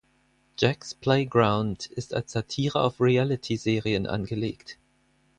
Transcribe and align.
Jack’s 0.57 0.93
Playground 0.95 1.85
ist 1.91 2.15
als 2.15 2.31
Satire 2.31 2.81
auf 2.81 2.99
Reality-Serien 2.99 4.07
angelegt. 4.07 4.79